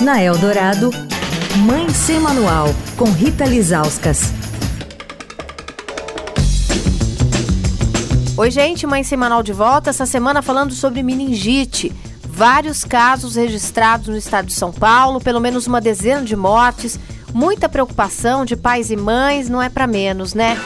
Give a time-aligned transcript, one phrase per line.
[0.00, 0.90] Na Eldorado,
[1.64, 4.32] Mãe Sem Manual, com Rita Lizauskas.
[8.36, 9.90] Oi, gente, Mãe Sem Manual de volta.
[9.90, 11.92] Essa semana falando sobre meningite.
[12.26, 16.98] Vários casos registrados no estado de São Paulo, pelo menos uma dezena de mortes.
[17.32, 20.60] Muita preocupação de pais e mães, não é para menos, né?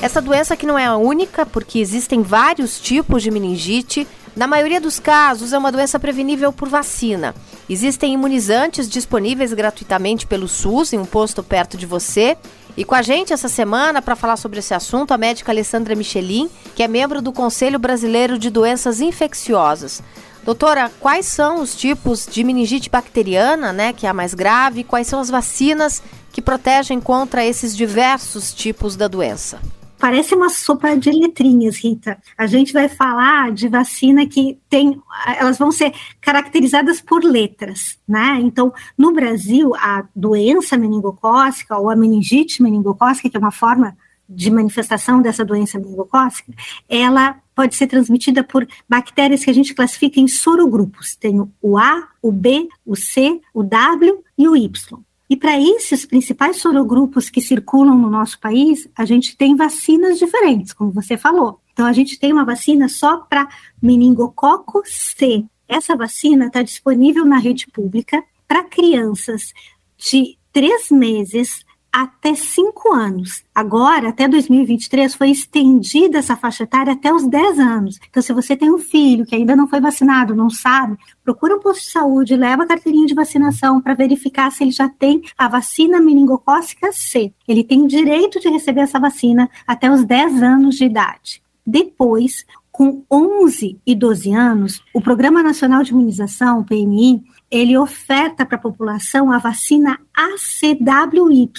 [0.00, 4.06] Essa doença que não é a única, porque existem vários tipos de meningite.
[4.38, 7.34] Na maioria dos casos, é uma doença prevenível por vacina.
[7.68, 12.38] Existem imunizantes disponíveis gratuitamente pelo SUS em um posto perto de você.
[12.76, 16.48] E com a gente essa semana, para falar sobre esse assunto, a médica Alessandra Michelin,
[16.76, 20.04] que é membro do Conselho Brasileiro de Doenças Infecciosas.
[20.44, 24.84] Doutora, quais são os tipos de meningite bacteriana, né, que é a mais grave?
[24.84, 29.58] Quais são as vacinas que protegem contra esses diversos tipos da doença?
[29.98, 32.18] Parece uma sopa de letrinhas, Rita.
[32.36, 35.00] A gente vai falar de vacina que tem,
[35.38, 38.38] elas vão ser caracterizadas por letras, né?
[38.40, 43.96] Então, no Brasil, a doença meningocócica ou a meningite meningocócica, que é uma forma
[44.28, 46.52] de manifestação dessa doença meningocócica,
[46.88, 51.16] ela pode ser transmitida por bactérias que a gente classifica em sorogrupos.
[51.16, 55.07] Tem o A, o B, o C, o W e o Y.
[55.28, 60.72] E para esses principais sorogrupos que circulam no nosso país, a gente tem vacinas diferentes,
[60.72, 61.60] como você falou.
[61.72, 63.48] Então, a gente tem uma vacina só para
[63.80, 65.44] meningococo C.
[65.68, 69.52] Essa vacina está disponível na rede pública para crianças
[69.98, 71.64] de três meses
[72.02, 73.42] até cinco anos.
[73.54, 77.98] Agora, até 2023, foi estendida essa faixa etária até os 10 anos.
[78.08, 81.60] Então, se você tem um filho que ainda não foi vacinado, não sabe, procura um
[81.60, 85.48] posto de saúde, leva a carteirinha de vacinação para verificar se ele já tem a
[85.48, 87.32] vacina meningocócica C.
[87.46, 91.42] Ele tem direito de receber essa vacina até os 10 anos de idade.
[91.66, 92.46] Depois,
[92.78, 98.54] com 11 e 12 anos, o Programa Nacional de Imunização, o PNI, ele oferta para
[98.54, 101.50] a população a vacina ACWY,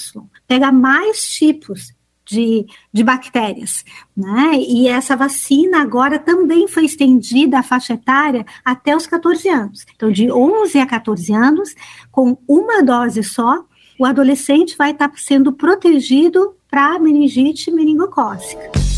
[0.48, 1.94] pega mais tipos
[2.26, 3.84] de, de bactérias,
[4.16, 4.54] né?
[4.66, 9.86] E essa vacina agora também foi estendida a faixa etária até os 14 anos.
[9.94, 11.76] Então, de 11 a 14 anos,
[12.10, 13.66] com uma dose só,
[14.00, 18.89] o adolescente vai estar sendo protegido para meningite meningocócica.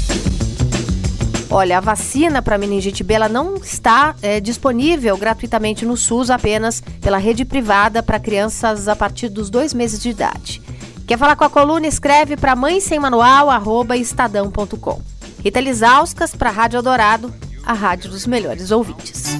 [1.53, 7.17] Olha, a vacina para meningite B não está é, disponível gratuitamente no SUS, apenas pela
[7.17, 10.61] rede privada para crianças a partir dos dois meses de idade.
[11.05, 11.85] Quer falar com a coluna?
[11.85, 15.01] Escreve para mãe sem manual, arroba estadão.com.
[15.43, 17.33] Rita Lisauskas para a Rádio Eldorado,
[17.65, 19.37] a rádio dos melhores ouvintes.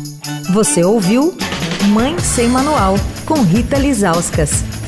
[0.52, 1.34] Você ouviu
[1.94, 2.96] Mãe Sem Manual,
[3.26, 4.81] com Rita Lisauskas.